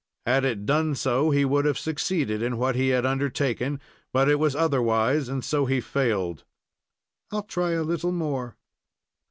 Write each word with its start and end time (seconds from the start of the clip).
Had 0.25 0.45
it 0.45 0.65
done 0.65 0.95
so, 0.95 1.29
he 1.29 1.45
would 1.45 1.63
have 1.65 1.77
succeeded 1.77 2.41
in 2.41 2.57
what 2.57 2.75
he 2.75 2.87
had 2.89 3.05
undertaken, 3.05 3.79
but 4.11 4.27
it 4.27 4.39
was 4.39 4.55
otherwise, 4.55 5.29
and 5.29 5.45
so 5.45 5.67
he 5.67 5.79
failed. 5.79 6.43
"I'll 7.31 7.43
try 7.43 7.73
a 7.73 7.83
little 7.83 8.11
more." 8.11 8.57